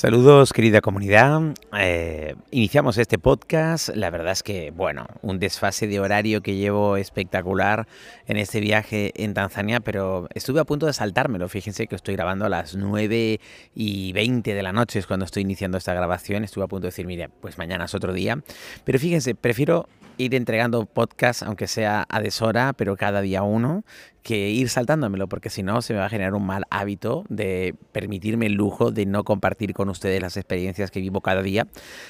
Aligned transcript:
Saludos 0.00 0.54
querida 0.54 0.80
comunidad, 0.80 1.42
eh, 1.78 2.34
iniciamos 2.50 2.96
este 2.96 3.18
podcast, 3.18 3.90
la 3.90 4.08
verdad 4.08 4.32
es 4.32 4.42
que, 4.42 4.70
bueno, 4.70 5.06
un 5.20 5.38
desfase 5.38 5.86
de 5.88 6.00
horario 6.00 6.40
que 6.40 6.56
llevo 6.56 6.96
espectacular 6.96 7.86
en 8.26 8.38
este 8.38 8.60
viaje 8.60 9.12
en 9.22 9.34
Tanzania, 9.34 9.80
pero 9.80 10.26
estuve 10.32 10.58
a 10.60 10.64
punto 10.64 10.86
de 10.86 10.94
saltármelo, 10.94 11.50
fíjense 11.50 11.86
que 11.86 11.96
estoy 11.96 12.16
grabando 12.16 12.46
a 12.46 12.48
las 12.48 12.76
9 12.76 13.40
y 13.74 14.12
20 14.14 14.54
de 14.54 14.62
la 14.62 14.72
noche, 14.72 15.00
es 15.00 15.06
cuando 15.06 15.26
estoy 15.26 15.42
iniciando 15.42 15.76
esta 15.76 15.92
grabación, 15.92 16.44
estuve 16.44 16.64
a 16.64 16.68
punto 16.68 16.86
de 16.86 16.92
decir, 16.92 17.06
mire, 17.06 17.28
pues 17.28 17.58
mañana 17.58 17.84
es 17.84 17.94
otro 17.94 18.14
día, 18.14 18.42
pero 18.84 18.98
fíjense, 18.98 19.34
prefiero 19.34 19.86
ir 20.16 20.34
entregando 20.34 20.86
podcast, 20.86 21.42
aunque 21.42 21.66
sea 21.66 22.06
a 22.08 22.20
deshora, 22.20 22.72
pero 22.72 22.96
cada 22.96 23.20
día 23.20 23.42
uno, 23.42 23.84
que 24.22 24.50
ir 24.50 24.68
saltándomelo, 24.68 25.28
porque 25.28 25.50
si 25.50 25.62
no 25.62 25.82
se 25.82 25.92
me 25.92 26.00
va 26.00 26.06
a 26.06 26.08
generar 26.08 26.34
un 26.34 26.44
mal 26.44 26.64
hábito 26.70 27.24
de 27.28 27.74
permitirme 27.92 28.46
el 28.46 28.54
lujo 28.54 28.90
de 28.90 29.06
no 29.06 29.24
compartir 29.24 29.74
con 29.74 29.88
ustedes 29.88 30.20
las 30.20 30.36
experiencias 30.36 30.90
que 30.90 31.00
vivo 31.00 31.20
cada 31.20 31.42
día, 31.42 31.66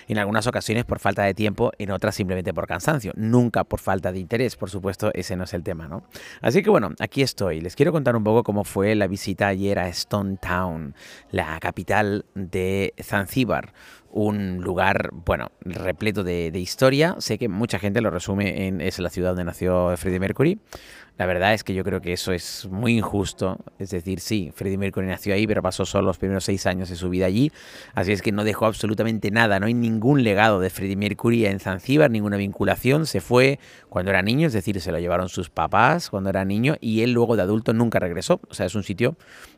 en 0.08 0.18
algunas 0.18 0.46
ocasiones 0.46 0.84
por 0.84 0.98
falta 0.98 1.22
de 1.22 1.34
tiempo, 1.34 1.72
en 1.78 1.90
otras 1.90 2.14
simplemente 2.14 2.52
por 2.52 2.66
cansancio, 2.66 3.12
nunca 3.16 3.64
por 3.64 3.80
falta 3.80 4.12
de 4.12 4.18
interés, 4.18 4.56
por 4.56 4.70
supuesto, 4.70 5.10
ese 5.14 5.36
no 5.36 5.44
es 5.44 5.54
el 5.54 5.62
tema, 5.62 5.88
¿no? 5.88 6.04
Así 6.40 6.62
que 6.62 6.70
bueno, 6.70 6.90
aquí 6.98 7.22
estoy, 7.22 7.60
les 7.60 7.76
quiero 7.76 7.92
contar 7.92 8.16
un 8.16 8.24
poco 8.24 8.42
cómo 8.42 8.64
fue 8.64 8.94
la 8.94 9.06
visita 9.06 9.48
ayer 9.48 9.78
a 9.78 9.88
Stone 9.88 10.38
Town, 10.40 10.94
la 11.30 11.58
capital 11.60 12.24
de 12.34 12.94
Zanzíbar 13.02 13.72
un 14.12 14.60
lugar, 14.60 15.10
bueno, 15.12 15.52
repleto 15.60 16.24
de, 16.24 16.50
historia. 16.58 17.16
Sé 17.18 17.38
que 17.38 17.48
mucha 17.48 17.78
gente 17.78 18.00
lo 18.00 18.10
resume 18.10 18.66
en 18.66 18.80
es 18.80 18.98
la 18.98 19.10
ciudad 19.10 19.30
donde 19.30 19.44
nació 19.44 19.96
Freddie 19.96 20.20
Mercury. 20.20 20.58
La 21.20 21.26
verdad 21.26 21.52
es 21.52 21.64
que 21.64 21.74
yo 21.74 21.84
creo 21.84 22.00
que 22.00 22.14
eso 22.14 22.32
es 22.32 22.66
muy 22.70 22.96
injusto. 22.96 23.58
Es 23.78 23.90
decir, 23.90 24.20
sí, 24.20 24.52
Freddie 24.54 24.78
Mercury 24.78 25.06
nació 25.06 25.34
ahí, 25.34 25.46
pero 25.46 25.60
pasó 25.60 25.84
solo 25.84 26.06
los 26.06 26.16
primeros 26.16 26.44
seis 26.44 26.64
años 26.64 26.88
de 26.88 26.96
su 26.96 27.10
vida 27.10 27.26
allí. 27.26 27.52
Así 27.92 28.12
es 28.12 28.22
que 28.22 28.32
no 28.32 28.42
dejó 28.42 28.64
absolutamente 28.64 29.30
nada. 29.30 29.60
No 29.60 29.66
hay 29.66 29.74
ningún 29.74 30.22
legado 30.22 30.60
de 30.60 30.70
Freddie 30.70 30.96
Mercury 30.96 31.44
en 31.44 31.60
Zanzíbar, 31.60 32.10
ninguna 32.10 32.38
vinculación. 32.38 33.04
Se 33.04 33.20
fue 33.20 33.58
cuando 33.90 34.12
era 34.12 34.22
niño, 34.22 34.46
es 34.46 34.54
decir, 34.54 34.80
se 34.80 34.92
lo 34.92 34.98
llevaron 34.98 35.28
sus 35.28 35.50
papás 35.50 36.08
cuando 36.08 36.30
era 36.30 36.42
niño 36.46 36.76
y 36.80 37.02
él 37.02 37.12
luego 37.12 37.36
de 37.36 37.42
adulto 37.42 37.74
nunca 37.74 37.98
regresó. 37.98 38.40
O 38.48 38.54
sea, 38.54 38.64
es 38.64 38.74
un 38.74 38.82
sitio 38.82 39.14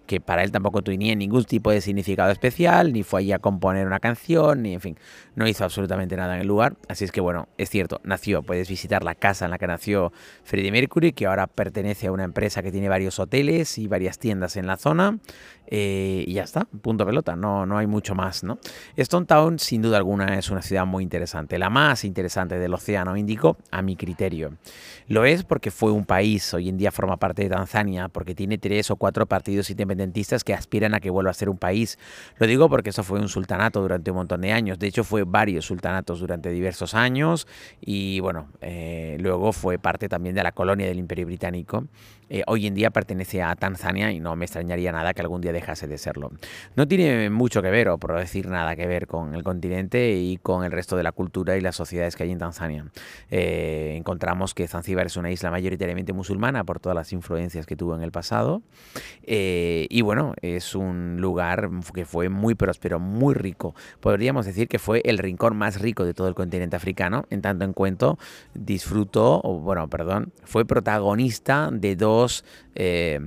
que 0.06 0.20
para 0.20 0.42
él 0.42 0.52
tampoco 0.52 0.82
tenía 0.82 1.14
ningún 1.14 1.44
tipo 1.44 1.70
de 1.70 1.80
significado 1.80 2.30
especial, 2.30 2.92
ni 2.92 3.02
fue 3.02 3.20
allí 3.20 3.32
a 3.32 3.38
componer 3.38 3.86
una 3.86 4.00
canción, 4.00 4.62
ni 4.62 4.74
en 4.74 4.80
fin, 4.80 4.98
no 5.34 5.46
hizo 5.46 5.64
absolutamente 5.64 6.16
nada 6.16 6.34
en 6.34 6.42
el 6.42 6.46
lugar. 6.46 6.76
Así 6.88 7.04
es 7.04 7.12
que 7.12 7.20
bueno, 7.20 7.48
es 7.58 7.70
cierto, 7.70 8.00
nació, 8.04 8.42
puedes 8.42 8.68
visitar 8.68 9.04
la 9.04 9.14
casa 9.14 9.44
en 9.44 9.50
la 9.50 9.58
que 9.58 9.66
nació 9.66 10.12
Freddie 10.44 10.72
Mercury, 10.72 11.12
que 11.12 11.26
ahora 11.26 11.46
pertenece 11.46 12.08
a 12.08 12.12
una 12.12 12.24
empresa 12.24 12.62
que 12.62 12.72
tiene 12.72 12.88
varios 12.88 13.18
hoteles 13.18 13.78
y 13.78 13.88
varias 13.88 14.18
tiendas 14.18 14.56
en 14.56 14.66
la 14.66 14.76
zona. 14.76 15.18
Eh, 15.74 16.24
y 16.26 16.34
ya 16.34 16.42
está, 16.42 16.66
punto 16.66 17.06
pelota, 17.06 17.34
no, 17.34 17.64
no 17.64 17.78
hay 17.78 17.86
mucho 17.86 18.14
más, 18.14 18.44
¿no? 18.44 18.58
Stone 18.94 19.24
Town, 19.24 19.58
sin 19.58 19.80
duda 19.80 19.96
alguna, 19.96 20.38
es 20.38 20.50
una 20.50 20.60
ciudad 20.60 20.84
muy 20.84 21.02
interesante, 21.02 21.58
la 21.58 21.70
más 21.70 22.04
interesante 22.04 22.58
del 22.58 22.74
Océano 22.74 23.16
Índico, 23.16 23.56
a 23.70 23.80
mi 23.80 23.96
criterio. 23.96 24.52
Lo 25.08 25.24
es 25.24 25.44
porque 25.44 25.70
fue 25.70 25.90
un 25.90 26.04
país, 26.04 26.52
hoy 26.52 26.68
en 26.68 26.76
día 26.76 26.92
forma 26.92 27.16
parte 27.16 27.44
de 27.44 27.48
Tanzania, 27.48 28.08
porque 28.08 28.34
tiene 28.34 28.58
tres 28.58 28.90
o 28.90 28.96
cuatro 28.96 29.24
partidos 29.24 29.70
independentistas 29.70 30.44
que 30.44 30.52
aspiran 30.52 30.92
a 30.92 31.00
que 31.00 31.08
vuelva 31.08 31.30
a 31.30 31.34
ser 31.34 31.48
un 31.48 31.56
país. 31.56 31.98
Lo 32.36 32.46
digo 32.46 32.68
porque 32.68 32.90
eso 32.90 33.02
fue 33.02 33.18
un 33.18 33.30
sultanato 33.30 33.80
durante 33.80 34.10
un 34.10 34.18
montón 34.18 34.42
de 34.42 34.52
años, 34.52 34.78
de 34.78 34.88
hecho 34.88 35.04
fue 35.04 35.24
varios 35.24 35.64
sultanatos 35.64 36.20
durante 36.20 36.50
diversos 36.50 36.92
años 36.92 37.48
y 37.80 38.20
bueno, 38.20 38.48
eh, 38.60 39.16
luego 39.20 39.54
fue 39.54 39.78
parte 39.78 40.10
también 40.10 40.34
de 40.34 40.42
la 40.42 40.52
colonia 40.52 40.86
del 40.86 40.98
Imperio 40.98 41.24
Británico. 41.24 41.86
Eh, 42.34 42.42
hoy 42.46 42.66
en 42.66 42.74
día 42.74 42.90
pertenece 42.90 43.42
a 43.42 43.54
Tanzania 43.56 44.10
y 44.10 44.18
no 44.18 44.34
me 44.36 44.46
extrañaría 44.46 44.90
nada 44.90 45.12
que 45.12 45.20
algún 45.20 45.42
día 45.42 45.52
dejase 45.52 45.86
de 45.86 45.98
serlo. 45.98 46.30
No 46.76 46.88
tiene 46.88 47.28
mucho 47.28 47.60
que 47.60 47.70
ver, 47.70 47.90
o 47.90 47.98
por 47.98 48.18
decir 48.18 48.48
nada 48.48 48.74
que 48.74 48.86
ver, 48.86 49.06
con 49.06 49.34
el 49.34 49.42
continente 49.42 50.14
y 50.14 50.38
con 50.38 50.64
el 50.64 50.72
resto 50.72 50.96
de 50.96 51.02
la 51.02 51.12
cultura 51.12 51.58
y 51.58 51.60
las 51.60 51.76
sociedades 51.76 52.16
que 52.16 52.22
hay 52.22 52.30
en 52.30 52.38
Tanzania. 52.38 52.86
Eh, 53.30 53.96
encontramos 53.98 54.54
que 54.54 54.66
Zanzíbar 54.66 55.04
es 55.04 55.18
una 55.18 55.30
isla 55.30 55.50
mayoritariamente 55.50 56.14
musulmana 56.14 56.64
por 56.64 56.80
todas 56.80 56.96
las 56.96 57.12
influencias 57.12 57.66
que 57.66 57.76
tuvo 57.76 57.94
en 57.96 58.02
el 58.02 58.12
pasado. 58.12 58.62
Eh, 59.24 59.86
y 59.90 60.00
bueno, 60.00 60.32
es 60.40 60.74
un 60.74 61.18
lugar 61.20 61.68
que 61.92 62.06
fue 62.06 62.30
muy 62.30 62.54
próspero, 62.54 62.98
muy 62.98 63.34
rico. 63.34 63.74
Podríamos 64.00 64.46
decir 64.46 64.68
que 64.68 64.78
fue 64.78 65.02
el 65.04 65.18
rincón 65.18 65.54
más 65.54 65.82
rico 65.82 66.06
de 66.06 66.14
todo 66.14 66.28
el 66.28 66.34
continente 66.34 66.76
africano, 66.76 67.26
en 67.28 67.42
tanto 67.42 67.66
en 67.66 67.74
cuanto 67.74 68.18
disfrutó, 68.54 69.42
o 69.44 69.58
bueno, 69.58 69.86
perdón, 69.88 70.32
fue 70.44 70.64
protagonista 70.64 71.68
de 71.70 71.94
dos 71.94 72.21
eh, 72.74 73.20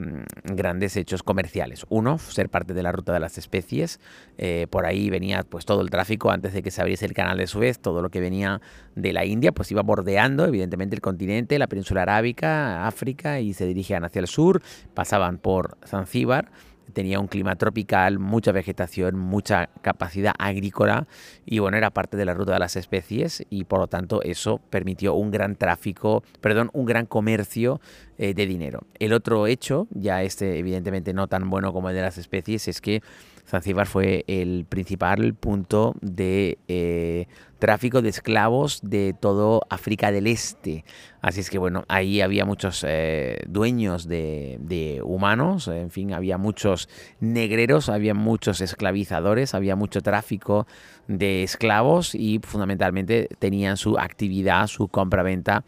grandes 0.43 0.97
hechos 0.97 1.23
comerciales. 1.23 1.85
Uno, 1.89 2.17
ser 2.17 2.49
parte 2.49 2.73
de 2.73 2.83
la 2.83 2.91
ruta 2.91 3.13
de 3.13 3.19
las 3.19 3.37
especies. 3.37 3.99
Eh, 4.37 4.67
por 4.69 4.85
ahí 4.85 5.09
venía 5.09 5.43
pues 5.43 5.65
todo 5.65 5.81
el 5.81 5.89
tráfico 5.89 6.31
antes 6.31 6.53
de 6.53 6.63
que 6.63 6.71
se 6.71 6.81
abriese 6.81 7.05
el 7.05 7.13
canal 7.13 7.37
de 7.37 7.47
Suez, 7.47 7.79
todo 7.79 8.01
lo 8.01 8.09
que 8.09 8.19
venía 8.19 8.61
de 8.95 9.13
la 9.13 9.25
India, 9.25 9.51
pues 9.51 9.71
iba 9.71 9.81
bordeando 9.81 10.45
evidentemente 10.45 10.95
el 10.95 11.01
continente, 11.01 11.59
la 11.59 11.67
península 11.67 12.03
arábica, 12.03 12.87
África 12.87 13.39
y 13.39 13.53
se 13.53 13.65
dirigían 13.65 14.03
hacia 14.05 14.19
el 14.19 14.27
sur, 14.27 14.61
pasaban 14.93 15.37
por 15.37 15.77
Zanzíbar 15.85 16.51
tenía 16.95 17.19
un 17.19 17.27
clima 17.27 17.55
tropical, 17.57 18.17
mucha 18.17 18.51
vegetación, 18.51 19.19
mucha 19.19 19.69
capacidad 19.83 20.33
agrícola 20.39 21.07
y 21.45 21.59
bueno, 21.59 21.77
era 21.77 21.91
parte 21.91 22.17
de 22.17 22.25
la 22.25 22.33
ruta 22.33 22.53
de 22.53 22.59
las 22.59 22.75
especies 22.75 23.45
y 23.49 23.65
por 23.65 23.79
lo 23.79 23.87
tanto 23.87 24.23
eso 24.23 24.59
permitió 24.71 25.13
un 25.13 25.29
gran 25.29 25.55
tráfico, 25.57 26.23
perdón, 26.41 26.71
un 26.73 26.85
gran 26.85 27.05
comercio 27.05 27.81
eh, 28.17 28.33
de 28.33 28.47
dinero. 28.47 28.87
El 28.97 29.13
otro 29.13 29.45
hecho, 29.45 29.87
ya 29.91 30.23
este 30.23 30.57
evidentemente 30.57 31.13
no 31.13 31.27
tan 31.27 31.49
bueno 31.49 31.73
como 31.73 31.89
el 31.89 31.95
de 31.95 32.01
las 32.01 32.17
especies, 32.17 32.67
es 32.69 32.79
que 32.79 33.03
Zanzíbar 33.47 33.85
fue 33.85 34.23
el 34.27 34.65
principal 34.67 35.35
punto 35.35 35.95
de 36.01 36.57
eh, 36.67 37.27
tráfico 37.59 38.01
de 38.01 38.09
esclavos 38.09 38.79
de 38.83 39.13
todo 39.19 39.61
África 39.69 40.11
del 40.11 40.27
Este. 40.27 40.83
Así 41.21 41.39
es 41.39 41.49
que 41.49 41.57
bueno, 41.57 41.85
ahí 41.87 42.21
había 42.21 42.45
muchos 42.45 42.83
eh, 42.87 43.39
dueños 43.47 44.07
de, 44.07 45.01
humanos, 45.03 45.67
en 45.67 45.91
fin, 45.91 46.13
había 46.13 46.37
muchos 46.37 46.89
negreros, 47.19 47.89
había 47.89 48.13
muchos 48.13 48.61
esclavizadores, 48.61 49.53
había 49.53 49.75
mucho 49.75 50.01
tráfico 50.01 50.67
de 51.07 51.43
esclavos 51.43 52.15
y 52.15 52.39
fundamentalmente 52.43 53.29
tenían 53.39 53.77
su 53.77 53.97
actividad, 53.97 54.67
su 54.67 54.87
compra-venta 54.87 55.63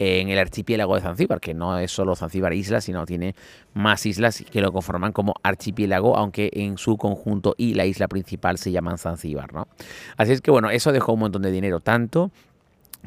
en 0.00 0.30
el 0.30 0.38
archipiélago 0.38 0.94
de 0.94 1.02
Zanzíbar, 1.02 1.40
que 1.40 1.52
no 1.52 1.78
es 1.78 1.92
solo 1.92 2.16
Zanzíbar 2.16 2.54
isla, 2.54 2.80
sino 2.80 3.04
tiene 3.04 3.34
más 3.74 4.06
islas 4.06 4.42
que 4.50 4.62
lo 4.62 4.72
conforman 4.72 5.12
como 5.12 5.34
archipiélago, 5.42 6.16
aunque 6.16 6.48
en 6.54 6.78
su 6.78 6.96
conjunto 6.96 7.54
y 7.58 7.74
la 7.74 7.84
isla 7.84 8.08
principal 8.08 8.56
se 8.56 8.72
llaman 8.72 8.96
Zanzíbar, 8.96 9.52
¿no? 9.52 9.68
Así 10.16 10.32
es 10.32 10.40
que 10.40 10.50
bueno, 10.50 10.70
eso 10.70 10.90
dejó 10.90 11.12
un 11.12 11.20
montón 11.20 11.42
de 11.42 11.52
dinero, 11.52 11.80
tanto 11.80 12.32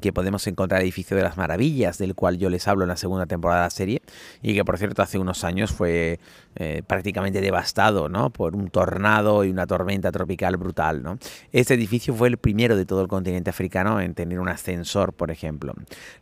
que 0.02 0.12
podemos 0.12 0.46
encontrar 0.48 0.82
el 0.82 0.86
Edificio 0.86 1.16
de 1.16 1.24
las 1.24 1.38
Maravillas, 1.38 1.98
del 1.98 2.16
cual 2.16 2.38
yo 2.38 2.50
les 2.50 2.68
hablo 2.68 2.84
en 2.84 2.90
la 2.90 2.98
segunda 2.98 3.26
temporada 3.26 3.62
de 3.62 3.66
la 3.68 3.70
serie, 3.70 4.02
y 4.42 4.54
que 4.54 4.66
por 4.66 4.78
cierto 4.78 5.02
hace 5.02 5.18
unos 5.18 5.44
años 5.44 5.72
fue 5.72 6.20
eh, 6.56 6.84
prácticamente 6.86 7.42
devastado 7.42 8.10
¿no? 8.10 8.30
por 8.30 8.56
un 8.56 8.70
tornado 8.70 9.44
y 9.44 9.50
una 9.50 9.66
tormenta 9.66 10.12
tropical 10.12 10.58
brutal. 10.58 11.04
¿no? 11.04 11.18
Este 11.52 11.74
edificio 11.74 12.14
fue 12.14 12.28
el 12.28 12.38
primero 12.38 12.76
de 12.76 12.86
todo 12.86 13.02
el 13.02 13.08
continente 13.08 13.50
africano 13.50 14.02
en 14.02 14.14
tener 14.14 14.40
un 14.40 14.50
ascensor, 14.50 15.14
por 15.14 15.32
ejemplo. 15.32 15.74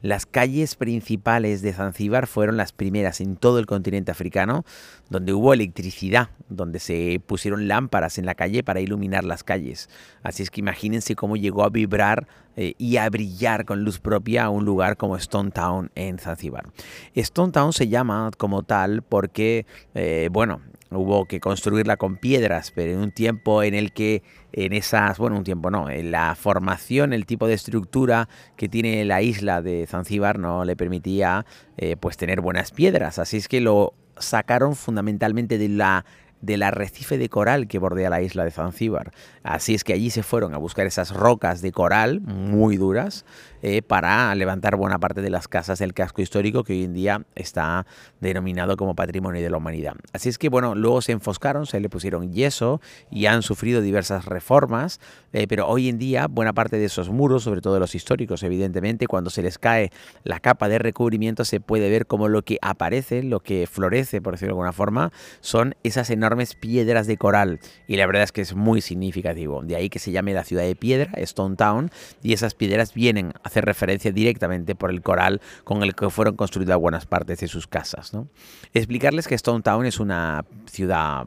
Las 0.02 0.26
calles 0.26 0.76
principales 0.76 1.62
de 1.62 1.74
Zanzíbar 1.74 2.28
fueron 2.28 2.58
las 2.58 2.72
primeras 2.72 3.22
en 3.22 3.36
todo 3.36 3.60
el 3.60 3.66
continente 3.66 4.12
africano 4.12 4.64
donde 5.10 5.34
hubo 5.34 5.54
electricidad, 5.54 6.30
donde 6.48 6.80
se 6.80 7.22
pusieron 7.26 7.68
lámparas 7.68 8.18
en 8.18 8.26
la 8.26 8.36
calle 8.36 8.64
para 8.64 8.80
iluminar 8.80 9.26
las 9.26 9.44
calles. 9.44 9.90
Así 10.24 10.42
es 10.42 10.50
que 10.50 10.62
imagínense 10.62 11.16
cómo 11.16 11.36
llegó 11.36 11.66
a 11.66 11.70
vibrar 11.70 12.28
eh, 12.56 12.76
y 12.78 12.98
a 12.98 13.10
brillar 13.10 13.61
con 13.64 13.84
luz 13.84 14.00
propia 14.00 14.46
a 14.46 14.50
un 14.50 14.66
lugar 14.66 14.98
como 14.98 15.18
Stone 15.18 15.52
Town 15.52 15.92
en 15.96 16.20
Zanzíbar. 16.20 16.68
Stone 17.16 17.52
Town 17.52 17.74
se 17.74 17.88
llama 17.88 18.32
como 18.38 18.64
tal 18.64 19.02
porque 19.02 19.66
eh, 19.94 20.30
bueno, 20.32 20.62
hubo 20.92 21.26
que 21.26 21.40
construirla 21.40 21.98
con 21.98 22.18
piedras, 22.18 22.72
pero 22.72 22.92
en 22.94 23.00
un 23.00 23.12
tiempo 23.12 23.64
en 23.64 23.74
el 23.74 23.94
que 23.94 24.24
en 24.52 24.74
esas, 24.74 25.18
bueno, 25.18 25.38
un 25.38 25.44
tiempo 25.44 25.72
no, 25.72 25.90
en 25.90 26.12
la 26.12 26.36
formación, 26.36 27.14
el 27.14 27.26
tipo 27.26 27.48
de 27.48 27.54
estructura 27.54 28.28
que 28.58 28.68
tiene 28.68 29.06
la 29.06 29.22
isla 29.22 29.62
de 29.62 29.88
Zanzíbar 29.88 30.38
no 30.38 30.66
le 30.66 30.76
permitía 30.76 31.46
eh, 31.78 31.96
pues 31.98 32.18
tener 32.18 32.42
buenas 32.42 32.72
piedras, 32.72 33.20
así 33.20 33.38
es 33.38 33.48
que 33.48 33.62
lo 33.62 33.94
sacaron 34.18 34.76
fundamentalmente 34.76 35.58
de 35.58 35.70
la 35.70 36.06
del 36.42 36.64
arrecife 36.64 37.18
de 37.18 37.30
coral 37.30 37.68
que 37.68 37.80
bordea 37.80 38.10
la 38.10 38.22
isla 38.22 38.44
de 38.44 38.52
Zanzíbar. 38.52 39.12
Así 39.44 39.74
es 39.74 39.84
que 39.84 39.94
allí 39.94 40.10
se 40.10 40.24
fueron 40.24 40.54
a 40.54 40.58
buscar 40.58 40.86
esas 40.86 41.12
rocas 41.12 41.62
de 41.62 41.72
coral 41.72 42.22
muy 42.22 42.78
duras 42.78 43.26
eh, 43.64 43.82
para 43.82 44.34
levantar 44.34 44.76
buena 44.76 45.00
parte 45.00 45.22
de 45.22 45.30
las 45.30 45.48
casas 45.48 45.80
del 45.80 45.94
casco 45.94 46.22
histórico 46.22 46.64
que 46.64 46.74
hoy 46.74 46.84
en 46.84 46.94
día 46.94 47.26
está 47.36 47.86
denominado 48.20 48.76
como 48.76 48.96
patrimonio 48.96 49.42
de 49.42 49.50
la 49.50 49.58
humanidad. 49.58 49.96
Así 50.14 50.30
es 50.30 50.38
que 50.38 50.50
bueno, 50.50 50.74
luego 50.74 51.02
se 51.02 51.12
enfoscaron, 51.12 51.66
se 51.66 51.80
le 51.80 51.90
pusieron 51.90 52.34
yeso 52.34 52.82
y 53.12 53.28
han 53.28 53.44
sufrido 53.44 53.82
diversas 53.82 54.26
reformas, 54.26 55.00
eh, 55.34 55.46
pero 55.48 55.68
hoy 55.68 55.90
en 55.90 56.00
día 56.00 56.28
buena 56.28 56.54
parte 56.54 56.78
de 56.78 56.86
esos 56.86 57.10
muros, 57.10 57.44
sobre 57.44 57.62
todo 57.62 57.80
los 57.80 57.94
históricos, 57.94 58.42
evidentemente, 58.44 59.08
cuando 59.08 59.30
se 59.30 59.44
les 59.44 59.58
cae 59.58 59.92
la 60.24 60.40
capa 60.40 60.68
de 60.68 60.80
recubrimiento 60.80 61.46
se 61.46 61.60
puede 61.60 61.90
ver 61.90 62.08
como 62.08 62.28
lo 62.28 62.44
que 62.44 62.58
aparece, 62.62 63.24
lo 63.24 63.42
que 63.42 63.68
florece, 63.68 64.22
por 64.22 64.34
decirlo 64.34 64.54
de 64.54 64.60
alguna 64.60 64.74
forma, 64.74 65.12
son 65.40 65.76
esas 65.84 66.10
enormes 66.10 66.31
piedras 66.60 67.08
de 67.08 67.18
coral 67.18 67.60
y 67.88 67.98
la 67.98 68.06
verdad 68.06 68.24
es 68.24 68.32
que 68.32 68.42
es 68.42 68.56
muy 68.56 68.82
significativo. 68.82 69.62
De 69.64 69.76
ahí 69.76 69.90
que 69.90 70.00
se 70.00 70.12
llame 70.12 70.34
la 70.34 70.44
ciudad 70.44 70.64
de 70.64 70.76
piedra, 70.76 71.12
Stone 71.18 71.56
Town, 71.56 71.92
y 72.24 72.34
esas 72.34 72.54
piedras 72.56 72.94
vienen 72.94 73.34
a 73.36 73.48
hacer 73.48 73.66
referencia 73.66 74.12
directamente 74.12 74.76
por 74.76 74.92
el 74.92 75.02
coral 75.02 75.42
con 75.64 75.84
el 75.84 75.96
que 75.96 76.10
fueron 76.10 76.36
construidas 76.36 76.78
buenas 76.78 77.06
partes 77.06 77.40
de 77.40 77.48
sus 77.48 77.68
casas. 77.68 78.14
¿no? 78.14 78.28
Explicarles 78.74 79.28
que 79.28 79.36
Stone 79.36 79.62
Town 79.62 79.86
es 79.86 80.00
una 80.00 80.46
ciudad 80.66 81.26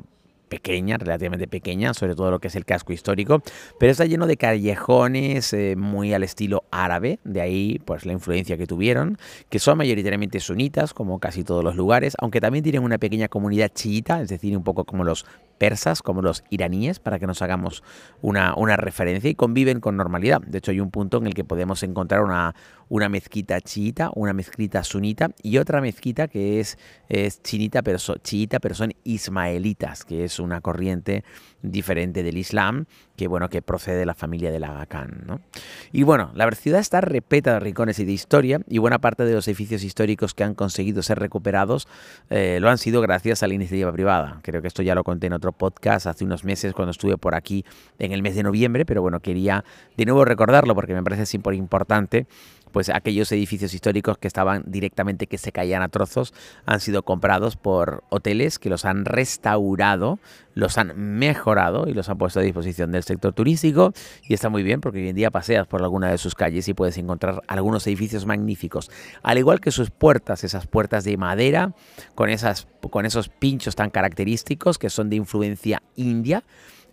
pequeña, 0.55 0.99
relativamente 0.99 1.49
pequeña, 1.49 1.95
sobre 1.95 2.15
todo 2.15 2.31
lo 2.31 2.39
que 2.39 2.47
es 2.47 2.55
el 2.55 2.65
casco 2.65 2.93
histórico, 2.93 3.43
pero 3.81 3.91
está 3.91 4.05
lleno 4.05 4.27
de 4.29 4.37
callejones 4.37 5.53
eh, 5.53 5.75
muy 5.77 6.15
al 6.15 6.23
estilo 6.23 6.63
árabe, 6.71 7.19
de 7.25 7.41
ahí 7.41 7.81
pues 7.85 8.07
la 8.07 8.13
influencia 8.13 8.57
que 8.57 8.67
tuvieron, 8.67 9.19
que 9.51 9.59
son 9.59 9.79
mayoritariamente 9.79 10.39
sunitas, 10.39 10.95
como 10.95 11.19
casi 11.19 11.43
todos 11.43 11.65
los 11.65 11.75
lugares, 11.75 12.15
aunque 12.21 12.41
también 12.41 12.63
tienen 12.63 12.85
una 12.85 12.99
pequeña 12.99 13.27
comunidad 13.27 13.73
chiita, 13.75 14.23
es 14.23 14.29
decir, 14.29 14.57
un 14.57 14.63
poco 14.63 14.85
como 14.85 15.03
los 15.03 15.27
persas, 15.59 16.03
como 16.03 16.23
los 16.23 16.45
iraníes, 16.51 16.99
para 16.99 17.19
que 17.19 17.27
nos 17.27 17.43
hagamos 17.43 17.83
una, 18.23 18.55
una 18.57 18.77
referencia, 18.77 19.31
y 19.31 19.35
conviven 19.35 19.81
con 19.81 19.97
normalidad. 19.97 20.41
De 20.43 20.59
hecho, 20.59 20.71
hay 20.71 20.81
un 20.81 20.91
punto 20.91 21.19
en 21.19 21.27
el 21.27 21.35
que 21.35 21.45
podemos 21.45 21.83
encontrar 21.83 22.23
una, 22.23 22.55
una 22.89 23.09
mezquita 23.09 23.61
chiita, 23.61 24.11
una 24.15 24.33
mezquita 24.33 24.85
sunita 24.85 25.31
y 25.43 25.59
otra 25.59 25.81
mezquita 25.81 26.29
que 26.29 26.61
es, 26.61 26.79
es 27.09 27.43
chinita, 27.43 27.83
pero 27.83 27.99
chiita, 28.23 28.61
pero 28.61 28.75
son 28.75 28.93
ismaelitas, 29.05 30.05
que 30.05 30.25
es 30.25 30.39
una 30.39 30.61
corriente 30.61 31.25
diferente 31.63 32.23
del 32.23 32.37
Islam, 32.37 32.87
que 33.17 33.29
bueno, 33.29 33.49
que 33.49 33.63
procede 33.63 33.99
de 33.99 34.07
la 34.07 34.15
familia 34.15 34.51
de 34.51 34.61
la 34.61 34.87
¿no? 35.27 35.41
Y 35.93 36.03
bueno, 36.03 36.31
la 36.35 36.51
ciudad 36.53 36.81
está 36.81 37.01
repleta 37.01 37.55
de 37.55 37.61
rincones 37.61 37.99
y 37.99 38.05
de 38.05 38.13
historia, 38.13 38.61
y 38.69 38.79
buena 38.79 38.99
parte 38.99 39.25
de 39.25 39.33
los 39.33 39.47
edificios 39.49 39.85
históricos 39.85 40.35
que 40.35 40.45
han 40.45 40.55
conseguido 40.55 41.03
ser 41.03 41.19
recuperados 41.19 41.89
eh, 42.31 42.59
lo 42.61 42.69
han 42.71 42.79
sido 42.79 43.01
gracias 43.01 43.43
a 43.43 43.49
la 43.49 43.55
iniciativa 43.55 43.93
privada. 43.93 44.41
Creo 44.43 44.63
que 44.63 44.69
esto 44.69 44.83
ya 44.83 44.95
lo 44.95 45.05
conté 45.05 45.29
en 45.29 45.33
otro 45.33 45.53
podcast 45.53 46.07
hace 46.07 46.25
unos 46.25 46.45
meses 46.45 46.73
cuando 46.73 46.91
estuve 46.91 47.17
por 47.17 47.35
aquí 47.35 47.65
en 47.99 48.13
el 48.13 48.23
mes 48.23 48.35
de 48.35 48.43
noviembre, 48.43 48.85
pero 48.85 49.03
bueno, 49.03 49.21
quería 49.21 49.65
de 49.97 50.05
nuevo 50.05 50.25
recordarlo 50.25 50.75
porque 50.75 50.95
me 50.95 51.03
parece 51.03 51.27
súper 51.27 51.55
importante 51.55 52.27
pues 52.75 52.89
aquellos 52.89 53.31
edificios 53.31 53.73
históricos 53.73 54.19
que 54.19 54.27
estaban 54.27 54.65
directamente 54.67 55.29
que 55.29 55.39
se 55.39 55.53
caían 55.53 55.81
a 55.83 55.89
trozos 55.89 56.35
han 56.67 56.81
sido 56.81 57.05
comprados 57.05 57.55
por 57.57 58.03
hoteles 58.09 58.59
que 58.59 58.69
los 58.69 58.85
han 58.85 59.05
restaurado, 59.05 60.19
los 60.55 60.77
han 60.77 60.93
mejorado 60.97 61.87
y 61.87 61.95
los 61.95 62.09
han 62.09 62.19
puesto 62.19 62.41
a 62.41 62.43
disposición 62.43 62.91
del 62.91 63.05
sector 63.05 63.33
turístico. 63.33 63.93
Y 64.29 64.35
está 64.35 64.49
muy 64.49 64.65
bien 64.65 64.81
porque 64.81 64.99
hoy 64.99 65.09
en 65.09 65.15
día 65.15 65.31
paseas 65.31 65.69
por 65.69 65.83
alguna 65.83 66.11
de 66.11 66.19
sus 66.19 66.35
calles 66.35 66.67
y 66.67 66.75
puedes 66.75 66.99
encontrar 66.99 67.43
algunos 67.47 67.87
edificios 67.87 68.27
magníficos, 68.27 68.91
al 69.23 69.39
igual 69.39 69.61
que 69.61 69.71
sus 69.71 69.91
puertas, 69.91 70.43
esas 70.43 70.67
puertas 70.67 71.05
de 71.05 71.17
madera 71.17 71.77
con 72.17 72.29
esas 72.29 72.67
con 72.91 73.07
esos 73.07 73.29
pinchos 73.29 73.77
tan 73.77 73.91
característicos 73.91 74.79
que 74.79 74.91
son 74.91 75.11
de 75.11 75.17
influencia 75.17 75.81
india 75.95 76.43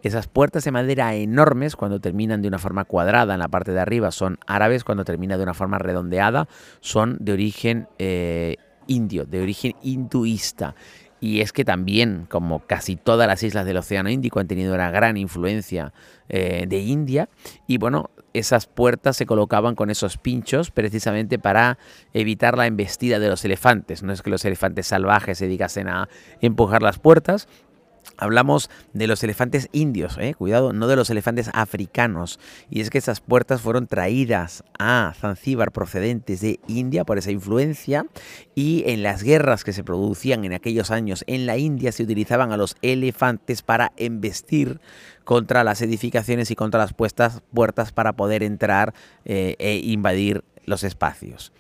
esas 0.03 0.27
puertas 0.27 0.63
de 0.63 0.71
madera 0.71 1.13
enormes, 1.15 1.75
cuando 1.75 1.99
terminan 1.99 2.41
de 2.41 2.47
una 2.47 2.59
forma 2.59 2.85
cuadrada 2.85 3.33
en 3.33 3.39
la 3.39 3.47
parte 3.47 3.71
de 3.71 3.79
arriba, 3.79 4.11
son 4.11 4.39
árabes, 4.47 4.83
cuando 4.83 5.05
termina 5.05 5.37
de 5.37 5.43
una 5.43 5.53
forma 5.53 5.77
redondeada, 5.77 6.47
son 6.79 7.17
de 7.19 7.33
origen 7.33 7.87
eh, 7.99 8.57
indio, 8.87 9.25
de 9.25 9.41
origen 9.41 9.73
hinduista. 9.81 10.75
Y 11.19 11.41
es 11.41 11.53
que 11.53 11.63
también, 11.63 12.25
como 12.27 12.65
casi 12.65 12.95
todas 12.95 13.27
las 13.27 13.43
islas 13.43 13.67
del 13.67 13.77
Océano 13.77 14.09
Índico, 14.09 14.39
han 14.39 14.47
tenido 14.47 14.73
una 14.73 14.89
gran 14.89 15.17
influencia 15.17 15.93
eh, 16.29 16.65
de 16.67 16.79
India. 16.79 17.29
Y 17.67 17.77
bueno, 17.77 18.09
esas 18.33 18.65
puertas 18.65 19.17
se 19.17 19.27
colocaban 19.27 19.75
con 19.75 19.91
esos 19.91 20.17
pinchos 20.17 20.71
precisamente 20.71 21.37
para 21.37 21.77
evitar 22.13 22.57
la 22.57 22.65
embestida 22.65 23.19
de 23.19 23.29
los 23.29 23.45
elefantes. 23.45 24.01
No 24.01 24.13
es 24.13 24.23
que 24.23 24.31
los 24.31 24.43
elefantes 24.45 24.87
salvajes 24.87 25.37
se 25.37 25.45
dedicasen 25.45 25.89
a 25.89 26.09
empujar 26.41 26.81
las 26.81 26.97
puertas, 26.97 27.47
Hablamos 28.17 28.69
de 28.93 29.07
los 29.07 29.23
elefantes 29.23 29.69
indios, 29.71 30.17
¿eh? 30.19 30.35
cuidado, 30.35 30.73
no 30.73 30.87
de 30.87 30.95
los 30.95 31.09
elefantes 31.09 31.49
africanos. 31.53 32.39
Y 32.69 32.81
es 32.81 32.89
que 32.89 32.97
esas 32.97 33.19
puertas 33.19 33.61
fueron 33.61 33.87
traídas 33.87 34.63
a 34.77 35.13
Zanzíbar 35.19 35.71
procedentes 35.71 36.41
de 36.41 36.59
India 36.67 37.03
por 37.03 37.17
esa 37.17 37.31
influencia 37.31 38.05
y 38.55 38.83
en 38.87 39.03
las 39.03 39.23
guerras 39.23 39.63
que 39.63 39.73
se 39.73 39.83
producían 39.83 40.45
en 40.45 40.53
aquellos 40.53 40.91
años 40.91 41.23
en 41.27 41.45
la 41.45 41.57
India 41.57 41.91
se 41.91 42.03
utilizaban 42.03 42.51
a 42.51 42.57
los 42.57 42.75
elefantes 42.81 43.61
para 43.61 43.91
embestir 43.97 44.79
contra 45.23 45.63
las 45.63 45.81
edificaciones 45.81 46.51
y 46.51 46.55
contra 46.55 46.79
las 46.79 46.93
puertas 46.93 47.91
para 47.93 48.13
poder 48.13 48.43
entrar 48.43 48.93
eh, 49.25 49.55
e 49.59 49.77
invadir 49.77 50.43
los 50.65 50.83
espacios. 50.83 51.51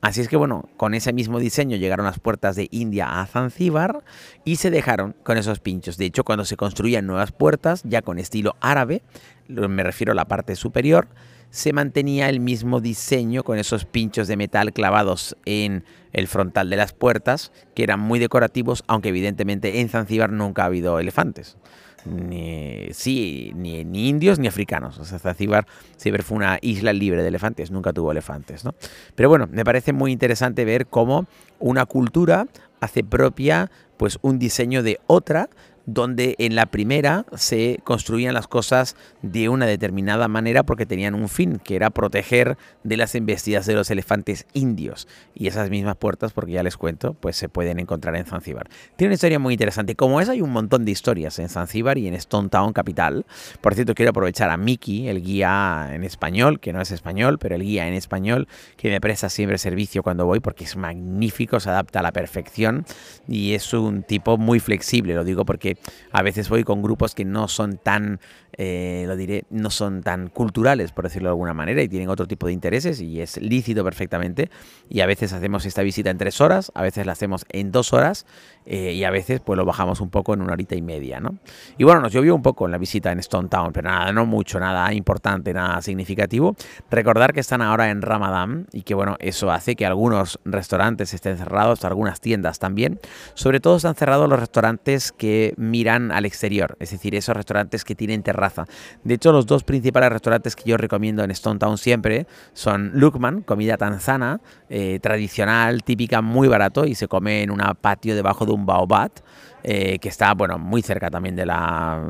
Así 0.00 0.22
es 0.22 0.28
que 0.28 0.36
bueno, 0.36 0.68
con 0.76 0.94
ese 0.94 1.12
mismo 1.12 1.38
diseño 1.38 1.76
llegaron 1.76 2.06
las 2.06 2.18
puertas 2.18 2.56
de 2.56 2.68
India 2.70 3.20
a 3.20 3.26
Zanzíbar 3.26 4.02
y 4.44 4.56
se 4.56 4.70
dejaron 4.70 5.14
con 5.22 5.36
esos 5.36 5.60
pinchos. 5.60 5.98
De 5.98 6.06
hecho, 6.06 6.24
cuando 6.24 6.46
se 6.46 6.56
construían 6.56 7.06
nuevas 7.06 7.32
puertas, 7.32 7.82
ya 7.84 8.00
con 8.00 8.18
estilo 8.18 8.56
árabe, 8.60 9.02
me 9.48 9.82
refiero 9.82 10.12
a 10.12 10.14
la 10.14 10.24
parte 10.24 10.56
superior, 10.56 11.08
se 11.50 11.72
mantenía 11.72 12.28
el 12.28 12.40
mismo 12.40 12.80
diseño 12.80 13.42
con 13.42 13.58
esos 13.58 13.84
pinchos 13.84 14.26
de 14.28 14.36
metal 14.36 14.72
clavados 14.72 15.36
en 15.44 15.84
el 16.12 16.28
frontal 16.28 16.70
de 16.70 16.76
las 16.76 16.92
puertas, 16.92 17.52
que 17.74 17.82
eran 17.82 18.00
muy 18.00 18.18
decorativos, 18.18 18.84
aunque 18.86 19.10
evidentemente 19.10 19.80
en 19.80 19.88
Zanzíbar 19.88 20.30
nunca 20.30 20.62
ha 20.62 20.66
habido 20.66 20.98
elefantes 20.98 21.58
ni, 22.04 22.88
sí, 22.92 23.52
ni, 23.54 24.08
indios 24.08 24.38
ni 24.38 24.48
africanos. 24.48 24.98
O 24.98 25.04
sea, 25.04 25.18
Zanzíbar 25.18 25.66
siempre 25.96 26.22
fue 26.22 26.36
una 26.36 26.58
isla 26.62 26.92
libre 26.92 27.22
de 27.22 27.28
elefantes, 27.28 27.70
nunca 27.70 27.92
tuvo 27.92 28.12
elefantes, 28.12 28.64
¿no? 28.64 28.74
Pero 29.14 29.28
bueno, 29.28 29.48
me 29.50 29.64
parece 29.64 29.92
muy 29.92 30.12
interesante 30.12 30.64
ver 30.64 30.86
cómo 30.86 31.26
una 31.58 31.86
cultura 31.86 32.46
hace 32.80 33.04
propia 33.04 33.70
pues 33.96 34.18
un 34.22 34.38
diseño 34.38 34.82
de 34.82 34.98
otra 35.06 35.50
donde 35.92 36.36
en 36.38 36.54
la 36.54 36.66
primera 36.66 37.26
se 37.34 37.80
construían 37.82 38.32
las 38.34 38.46
cosas 38.46 38.96
de 39.22 39.48
una 39.48 39.66
determinada 39.66 40.28
manera 40.28 40.62
porque 40.62 40.86
tenían 40.86 41.14
un 41.14 41.28
fin, 41.28 41.60
que 41.62 41.74
era 41.74 41.90
proteger 41.90 42.56
de 42.84 42.96
las 42.96 43.14
embestidas 43.14 43.66
de 43.66 43.74
los 43.74 43.90
elefantes 43.90 44.46
indios. 44.52 45.08
Y 45.34 45.48
esas 45.48 45.68
mismas 45.68 45.96
puertas, 45.96 46.32
porque 46.32 46.52
ya 46.52 46.62
les 46.62 46.76
cuento, 46.76 47.14
pues 47.14 47.36
se 47.36 47.48
pueden 47.48 47.80
encontrar 47.80 48.14
en 48.14 48.24
Zanzíbar. 48.24 48.68
Tiene 48.96 49.10
una 49.10 49.14
historia 49.14 49.38
muy 49.38 49.54
interesante. 49.54 49.96
Como 49.96 50.20
esa 50.20 50.32
hay 50.32 50.42
un 50.42 50.50
montón 50.50 50.84
de 50.84 50.92
historias 50.92 51.38
en 51.40 51.48
Zanzíbar 51.48 51.98
y 51.98 52.06
en 52.06 52.14
Stone 52.14 52.48
Town 52.50 52.72
capital. 52.72 53.26
Por 53.60 53.74
cierto, 53.74 53.94
quiero 53.94 54.10
aprovechar 54.10 54.50
a 54.50 54.56
Miki, 54.56 55.08
el 55.08 55.22
guía 55.22 55.90
en 55.92 56.04
español, 56.04 56.60
que 56.60 56.72
no 56.72 56.80
es 56.80 56.92
español, 56.92 57.38
pero 57.38 57.56
el 57.56 57.62
guía 57.62 57.88
en 57.88 57.94
español, 57.94 58.46
que 58.76 58.90
me 58.90 59.00
presta 59.00 59.28
siempre 59.28 59.58
servicio 59.58 60.02
cuando 60.02 60.24
voy 60.24 60.40
porque 60.40 60.64
es 60.64 60.76
magnífico, 60.76 61.58
se 61.58 61.70
adapta 61.70 61.98
a 61.98 62.02
la 62.02 62.12
perfección 62.12 62.84
y 63.26 63.54
es 63.54 63.72
un 63.74 64.02
tipo 64.02 64.38
muy 64.38 64.60
flexible, 64.60 65.14
lo 65.14 65.24
digo 65.24 65.44
porque 65.44 65.74
a 66.12 66.22
veces 66.22 66.48
voy 66.48 66.64
con 66.64 66.82
grupos 66.82 67.14
que 67.14 67.24
no 67.24 67.48
son 67.48 67.78
tan, 67.78 68.20
eh, 68.62 69.04
lo 69.06 69.16
diré, 69.16 69.44
no 69.48 69.70
son 69.70 70.02
tan 70.02 70.28
culturales, 70.28 70.92
por 70.92 71.04
decirlo 71.04 71.30
de 71.30 71.32
alguna 71.32 71.54
manera, 71.54 71.80
y 71.80 71.88
tienen 71.88 72.10
otro 72.10 72.26
tipo 72.26 72.46
de 72.46 72.52
intereses 72.52 73.00
y 73.00 73.22
es 73.22 73.40
lícito 73.40 73.82
perfectamente. 73.82 74.50
Y 74.90 75.00
a 75.00 75.06
veces 75.06 75.32
hacemos 75.32 75.64
esta 75.64 75.80
visita 75.80 76.10
en 76.10 76.18
tres 76.18 76.42
horas, 76.42 76.70
a 76.74 76.82
veces 76.82 77.06
la 77.06 77.12
hacemos 77.12 77.46
en 77.48 77.72
dos 77.72 77.94
horas 77.94 78.26
eh, 78.66 78.92
y 78.92 79.04
a 79.04 79.10
veces 79.10 79.40
pues 79.40 79.56
lo 79.56 79.64
bajamos 79.64 80.02
un 80.02 80.10
poco 80.10 80.34
en 80.34 80.42
una 80.42 80.52
horita 80.52 80.74
y 80.74 80.82
media, 80.82 81.20
¿no? 81.20 81.38
Y 81.78 81.84
bueno, 81.84 82.02
nos 82.02 82.12
llovió 82.12 82.34
un 82.34 82.42
poco 82.42 82.66
en 82.66 82.72
la 82.72 82.76
visita 82.76 83.10
en 83.10 83.20
Stone 83.20 83.48
Town, 83.48 83.72
pero 83.72 83.88
nada, 83.88 84.12
no 84.12 84.26
mucho, 84.26 84.60
nada 84.60 84.92
importante, 84.92 85.54
nada 85.54 85.80
significativo. 85.80 86.54
Recordar 86.90 87.32
que 87.32 87.40
están 87.40 87.62
ahora 87.62 87.88
en 87.88 88.02
Ramadán 88.02 88.66
y 88.72 88.82
que 88.82 88.92
bueno, 88.92 89.16
eso 89.20 89.50
hace 89.50 89.74
que 89.74 89.86
algunos 89.86 90.38
restaurantes 90.44 91.14
estén 91.14 91.38
cerrados, 91.38 91.82
algunas 91.86 92.20
tiendas 92.20 92.58
también. 92.58 93.00
Sobre 93.32 93.58
todo 93.58 93.76
están 93.76 93.94
cerrados 93.94 94.28
los 94.28 94.38
restaurantes 94.38 95.12
que 95.12 95.54
miran 95.56 96.12
al 96.12 96.26
exterior, 96.26 96.76
es 96.78 96.90
decir, 96.90 97.14
esos 97.14 97.34
restaurantes 97.34 97.84
que 97.84 97.94
tienen 97.94 98.22
terrazas 98.22 98.49
De 99.04 99.14
hecho, 99.14 99.32
los 99.32 99.46
dos 99.46 99.64
principales 99.64 100.10
restaurantes 100.10 100.56
que 100.56 100.68
yo 100.68 100.76
recomiendo 100.76 101.22
en 101.22 101.30
Stone 101.30 101.58
Town 101.58 101.78
siempre 101.78 102.26
son 102.52 102.90
Lukman, 102.94 103.42
comida 103.42 103.76
tanzana, 103.76 104.40
eh, 104.68 104.98
tradicional, 105.00 105.82
típica, 105.82 106.20
muy 106.22 106.48
barato 106.48 106.84
y 106.84 106.94
se 106.94 107.08
come 107.08 107.42
en 107.42 107.50
un 107.50 107.60
patio 107.80 108.14
debajo 108.14 108.46
de 108.46 108.52
un 108.52 108.66
baobab. 108.66 109.10
Eh, 109.62 109.98
que 109.98 110.08
está 110.08 110.32
bueno, 110.32 110.58
muy 110.58 110.80
cerca 110.80 111.10
también 111.10 111.36
de 111.36 111.44
la, 111.44 112.02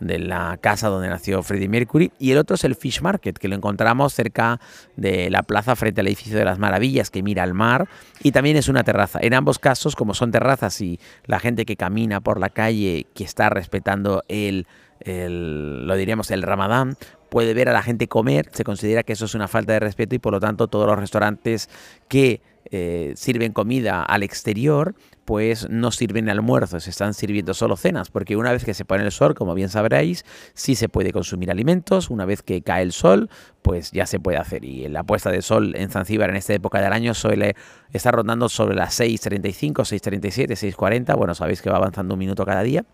de 0.00 0.18
la 0.18 0.56
casa 0.58 0.88
donde 0.88 1.08
nació 1.08 1.42
Freddie 1.42 1.68
Mercury. 1.68 2.10
Y 2.18 2.30
el 2.30 2.38
otro 2.38 2.54
es 2.54 2.64
el 2.64 2.74
Fish 2.74 3.02
Market, 3.02 3.36
que 3.36 3.48
lo 3.48 3.54
encontramos 3.54 4.14
cerca 4.14 4.60
de 4.96 5.28
la 5.30 5.42
plaza 5.42 5.76
frente 5.76 6.00
al 6.00 6.06
edificio 6.06 6.38
de 6.38 6.44
las 6.44 6.58
Maravillas, 6.58 7.10
que 7.10 7.22
mira 7.22 7.42
al 7.42 7.52
mar. 7.52 7.88
Y 8.22 8.32
también 8.32 8.56
es 8.56 8.68
una 8.68 8.82
terraza. 8.82 9.18
En 9.20 9.34
ambos 9.34 9.58
casos, 9.58 9.94
como 9.94 10.14
son 10.14 10.30
terrazas 10.30 10.80
y 10.80 10.98
la 11.26 11.38
gente 11.38 11.66
que 11.66 11.76
camina 11.76 12.20
por 12.20 12.40
la 12.40 12.48
calle, 12.48 13.06
que 13.14 13.24
está 13.24 13.50
respetando 13.50 14.24
el, 14.28 14.66
el 15.00 15.86
lo 15.86 15.96
diríamos, 15.96 16.30
el 16.30 16.42
ramadán, 16.42 16.96
puede 17.28 17.54
ver 17.54 17.68
a 17.68 17.72
la 17.72 17.82
gente 17.82 18.08
comer, 18.08 18.48
se 18.52 18.64
considera 18.64 19.02
que 19.02 19.12
eso 19.12 19.24
es 19.24 19.34
una 19.34 19.48
falta 19.48 19.72
de 19.72 19.80
respeto 19.80 20.14
y 20.14 20.18
por 20.18 20.32
lo 20.32 20.40
tanto 20.40 20.68
todos 20.68 20.86
los 20.86 20.98
restaurantes 20.98 21.68
que 22.08 22.40
eh, 22.70 23.12
sirven 23.16 23.52
comida 23.52 24.02
al 24.02 24.22
exterior, 24.22 24.94
pues 25.26 25.68
no 25.68 25.90
sirven 25.90 26.28
almuerzos, 26.28 26.86
están 26.86 27.12
sirviendo 27.12 27.52
solo 27.52 27.76
cenas, 27.76 28.10
porque 28.10 28.36
una 28.36 28.52
vez 28.52 28.64
que 28.64 28.74
se 28.74 28.84
pone 28.84 29.02
el 29.02 29.10
sol, 29.10 29.34
como 29.34 29.54
bien 29.54 29.68
sabréis, 29.68 30.24
sí 30.54 30.76
se 30.76 30.88
puede 30.88 31.12
consumir 31.12 31.50
alimentos, 31.50 32.10
una 32.10 32.24
vez 32.24 32.42
que 32.42 32.62
cae 32.62 32.82
el 32.82 32.92
sol, 32.92 33.28
pues 33.62 33.90
ya 33.90 34.06
se 34.06 34.20
puede 34.20 34.38
hacer. 34.38 34.64
Y 34.64 34.88
la 34.88 35.02
puesta 35.02 35.32
de 35.32 35.42
sol 35.42 35.74
en 35.74 35.90
Zanzíbar 35.90 36.30
en 36.30 36.36
esta 36.36 36.54
época 36.54 36.80
del 36.80 36.92
año 36.92 37.12
suele 37.12 37.56
estar 37.92 38.14
rondando 38.14 38.48
sobre 38.48 38.76
las 38.76 39.00
6.35, 39.00 39.74
6.37, 39.74 40.74
6.40, 40.76 41.16
bueno, 41.16 41.34
sabéis 41.34 41.60
que 41.60 41.70
va 41.70 41.76
avanzando 41.76 42.14
un 42.14 42.20
minuto 42.20 42.46
cada 42.46 42.62
día, 42.62 42.84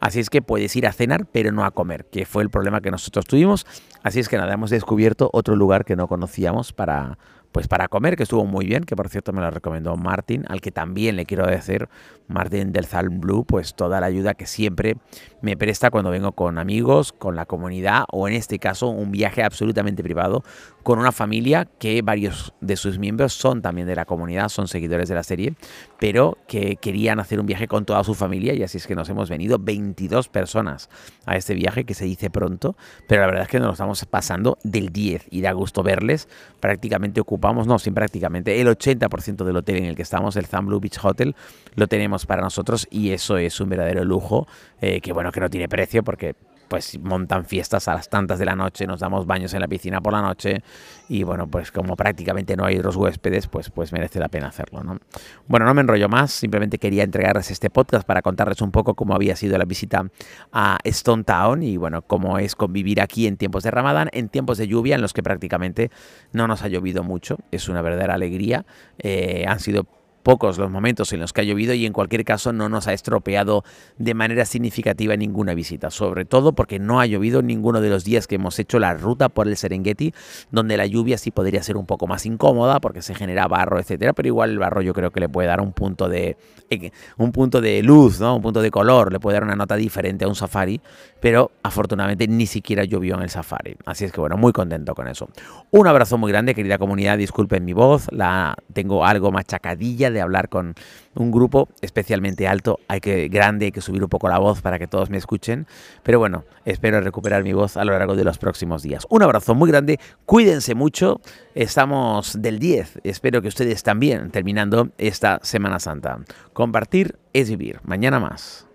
así 0.00 0.18
es 0.18 0.28
que 0.28 0.42
puedes 0.42 0.74
ir 0.74 0.88
a 0.88 0.92
cenar, 0.92 1.26
pero 1.26 1.52
no 1.52 1.64
a 1.64 1.70
comer, 1.70 2.06
que 2.06 2.26
fue 2.26 2.42
el 2.42 2.50
problema 2.50 2.80
que 2.80 2.90
nosotros 2.90 3.26
tuvimos, 3.26 3.64
así 4.02 4.18
es 4.18 4.28
que 4.28 4.36
nada, 4.36 4.52
hemos 4.52 4.70
descubierto 4.70 5.30
otro 5.32 5.54
lugar 5.54 5.84
que 5.84 5.94
no 5.94 6.08
conocíamos 6.08 6.72
para 6.72 7.16
pues 7.56 7.68
para 7.68 7.88
comer, 7.88 8.18
que 8.18 8.24
estuvo 8.24 8.44
muy 8.44 8.66
bien, 8.66 8.84
que 8.84 8.94
por 8.96 9.08
cierto 9.08 9.32
me 9.32 9.40
lo 9.40 9.50
recomendó 9.50 9.96
Martín, 9.96 10.44
al 10.50 10.60
que 10.60 10.70
también 10.70 11.16
le 11.16 11.24
quiero 11.24 11.46
decir, 11.46 11.88
Martín 12.28 12.70
del 12.70 12.84
Zalm 12.84 13.18
Blue, 13.18 13.46
pues 13.46 13.74
toda 13.74 13.98
la 13.98 14.08
ayuda 14.08 14.34
que 14.34 14.44
siempre 14.44 14.96
me 15.40 15.56
presta 15.56 15.90
cuando 15.90 16.10
vengo 16.10 16.32
con 16.32 16.58
amigos, 16.58 17.14
con 17.14 17.34
la 17.34 17.46
comunidad 17.46 18.04
o 18.12 18.28
en 18.28 18.34
este 18.34 18.58
caso 18.58 18.88
un 18.88 19.10
viaje 19.10 19.42
absolutamente 19.42 20.02
privado 20.02 20.44
con 20.82 20.98
una 20.98 21.12
familia 21.12 21.66
que 21.78 22.02
varios 22.02 22.52
de 22.60 22.76
sus 22.76 22.98
miembros 22.98 23.32
son 23.32 23.62
también 23.62 23.86
de 23.86 23.96
la 23.96 24.04
comunidad, 24.04 24.50
son 24.50 24.68
seguidores 24.68 25.08
de 25.08 25.14
la 25.14 25.22
serie, 25.22 25.54
pero 25.98 26.36
que 26.46 26.76
querían 26.76 27.20
hacer 27.20 27.40
un 27.40 27.46
viaje 27.46 27.68
con 27.68 27.86
toda 27.86 28.04
su 28.04 28.14
familia 28.14 28.52
y 28.52 28.64
así 28.64 28.76
es 28.76 28.86
que 28.86 28.94
nos 28.94 29.08
hemos 29.08 29.30
venido 29.30 29.58
22 29.58 30.28
personas 30.28 30.90
a 31.24 31.36
este 31.36 31.54
viaje 31.54 31.84
que 31.84 31.94
se 31.94 32.04
dice 32.04 32.28
pronto, 32.28 32.76
pero 33.08 33.22
la 33.22 33.28
verdad 33.28 33.44
es 33.44 33.48
que 33.48 33.58
nos 33.60 33.68
lo 33.68 33.72
estamos 33.72 34.04
pasando 34.04 34.58
del 34.62 34.90
10 34.90 35.28
y 35.30 35.40
da 35.40 35.52
gusto 35.52 35.82
verles 35.82 36.28
prácticamente 36.60 37.20
ocupados 37.20 37.45
vamos, 37.46 37.68
no, 37.68 37.78
sin 37.78 37.94
prácticamente, 37.94 38.60
el 38.60 38.66
80% 38.66 39.44
del 39.44 39.56
hotel 39.56 39.76
en 39.76 39.84
el 39.84 39.94
que 39.94 40.02
estamos, 40.02 40.36
el 40.36 40.46
Blue 40.62 40.80
Beach 40.80 40.98
Hotel, 41.02 41.36
lo 41.76 41.86
tenemos 41.86 42.26
para 42.26 42.42
nosotros 42.42 42.88
y 42.90 43.10
eso 43.10 43.38
es 43.38 43.60
un 43.60 43.68
verdadero 43.68 44.04
lujo, 44.04 44.48
eh, 44.80 45.00
que 45.00 45.12
bueno, 45.12 45.30
que 45.30 45.38
no 45.38 45.48
tiene 45.48 45.68
precio 45.68 46.02
porque 46.02 46.34
pues 46.68 46.98
montan 47.00 47.44
fiestas 47.44 47.88
a 47.88 47.94
las 47.94 48.08
tantas 48.08 48.38
de 48.38 48.44
la 48.44 48.56
noche, 48.56 48.86
nos 48.86 49.00
damos 49.00 49.26
baños 49.26 49.54
en 49.54 49.60
la 49.60 49.68
piscina 49.68 50.00
por 50.00 50.12
la 50.12 50.22
noche 50.22 50.62
y 51.08 51.22
bueno, 51.22 51.46
pues 51.48 51.70
como 51.70 51.96
prácticamente 51.96 52.56
no 52.56 52.64
hay 52.64 52.78
otros 52.78 52.96
huéspedes, 52.96 53.46
pues, 53.46 53.70
pues 53.70 53.92
merece 53.92 54.18
la 54.18 54.28
pena 54.28 54.48
hacerlo, 54.48 54.82
¿no? 54.82 54.98
Bueno, 55.46 55.66
no 55.66 55.74
me 55.74 55.82
enrollo 55.82 56.08
más, 56.08 56.32
simplemente 56.32 56.78
quería 56.78 57.04
entregarles 57.04 57.50
este 57.50 57.70
podcast 57.70 58.06
para 58.06 58.22
contarles 58.22 58.60
un 58.60 58.70
poco 58.70 58.94
cómo 58.94 59.14
había 59.14 59.36
sido 59.36 59.56
la 59.58 59.64
visita 59.64 60.06
a 60.52 60.78
Stone 60.84 61.24
Town 61.24 61.62
y 61.62 61.76
bueno, 61.76 62.02
cómo 62.02 62.38
es 62.38 62.54
convivir 62.56 63.00
aquí 63.00 63.26
en 63.26 63.36
tiempos 63.36 63.62
de 63.62 63.70
Ramadán, 63.70 64.08
en 64.12 64.28
tiempos 64.28 64.58
de 64.58 64.68
lluvia 64.68 64.96
en 64.96 65.02
los 65.02 65.12
que 65.12 65.22
prácticamente 65.22 65.90
no 66.32 66.46
nos 66.46 66.62
ha 66.62 66.68
llovido 66.68 67.02
mucho, 67.02 67.38
es 67.50 67.68
una 67.68 67.82
verdadera 67.82 68.14
alegría, 68.14 68.66
eh, 68.98 69.44
han 69.46 69.60
sido 69.60 69.86
pocos 70.26 70.58
los 70.58 70.72
momentos 70.72 71.12
en 71.12 71.20
los 71.20 71.32
que 71.32 71.42
ha 71.42 71.44
llovido 71.44 71.72
y 71.72 71.86
en 71.86 71.92
cualquier 71.92 72.24
caso 72.24 72.52
no 72.52 72.68
nos 72.68 72.88
ha 72.88 72.92
estropeado 72.92 73.62
de 73.96 74.12
manera 74.12 74.44
significativa 74.44 75.16
ninguna 75.16 75.54
visita, 75.54 75.92
sobre 75.92 76.24
todo 76.24 76.52
porque 76.52 76.80
no 76.80 76.98
ha 76.98 77.06
llovido 77.06 77.42
ninguno 77.42 77.80
de 77.80 77.90
los 77.90 78.02
días 78.02 78.26
que 78.26 78.34
hemos 78.34 78.58
hecho 78.58 78.80
la 78.80 78.92
ruta 78.94 79.28
por 79.28 79.46
el 79.46 79.56
Serengeti, 79.56 80.12
donde 80.50 80.76
la 80.76 80.84
lluvia 80.84 81.16
sí 81.16 81.30
podría 81.30 81.62
ser 81.62 81.76
un 81.76 81.86
poco 81.86 82.08
más 82.08 82.26
incómoda 82.26 82.80
porque 82.80 83.02
se 83.02 83.14
genera 83.14 83.46
barro, 83.46 83.78
etcétera, 83.78 84.14
pero 84.14 84.26
igual 84.26 84.50
el 84.50 84.58
barro 84.58 84.82
yo 84.82 84.94
creo 84.94 85.12
que 85.12 85.20
le 85.20 85.28
puede 85.28 85.46
dar 85.46 85.60
un 85.60 85.72
punto 85.72 86.08
de 86.08 86.36
eh, 86.70 86.90
un 87.18 87.30
punto 87.30 87.60
de 87.60 87.84
luz, 87.84 88.18
¿no? 88.18 88.34
Un 88.34 88.42
punto 88.42 88.62
de 88.62 88.72
color, 88.72 89.12
le 89.12 89.20
puede 89.20 89.34
dar 89.34 89.44
una 89.44 89.54
nota 89.54 89.76
diferente 89.76 90.24
a 90.24 90.28
un 90.28 90.34
safari, 90.34 90.80
pero 91.20 91.50
afortunadamente 91.62 92.28
ni 92.28 92.46
siquiera 92.46 92.84
llovió 92.84 93.16
en 93.16 93.22
el 93.22 93.30
safari. 93.30 93.76
Así 93.84 94.04
es 94.04 94.12
que 94.12 94.20
bueno, 94.20 94.36
muy 94.36 94.52
contento 94.52 94.94
con 94.94 95.08
eso. 95.08 95.28
Un 95.70 95.86
abrazo 95.86 96.18
muy 96.18 96.30
grande, 96.30 96.54
querida 96.54 96.78
comunidad, 96.78 97.18
disculpen 97.18 97.64
mi 97.64 97.72
voz, 97.72 98.06
la 98.12 98.56
tengo 98.72 99.04
algo 99.04 99.32
machacadilla 99.32 100.10
de 100.10 100.20
hablar 100.20 100.48
con 100.48 100.74
un 101.14 101.30
grupo 101.30 101.68
especialmente 101.80 102.46
alto, 102.46 102.78
hay 102.88 103.00
que 103.00 103.28
grande, 103.28 103.66
hay 103.66 103.72
que 103.72 103.80
subir 103.80 104.02
un 104.02 104.08
poco 104.08 104.28
la 104.28 104.38
voz 104.38 104.60
para 104.60 104.78
que 104.78 104.86
todos 104.86 105.10
me 105.10 105.16
escuchen, 105.16 105.66
pero 106.02 106.18
bueno, 106.18 106.44
espero 106.64 107.00
recuperar 107.00 107.42
mi 107.42 107.52
voz 107.52 107.76
a 107.76 107.84
lo 107.84 107.92
largo 107.92 108.16
de 108.16 108.24
los 108.24 108.38
próximos 108.38 108.82
días. 108.82 109.06
Un 109.08 109.22
abrazo 109.22 109.54
muy 109.54 109.70
grande, 109.70 109.98
cuídense 110.26 110.74
mucho, 110.74 111.20
estamos 111.54 112.40
del 112.40 112.58
10, 112.58 113.00
espero 113.04 113.40
que 113.42 113.48
ustedes 113.48 113.82
también 113.82 114.30
terminando 114.30 114.90
esta 114.98 115.40
Semana 115.42 115.80
Santa. 115.80 116.20
Compartir 116.52 117.16
es 117.32 117.48
vivir, 117.48 117.80
mañana 117.84 118.20
más. 118.20 118.65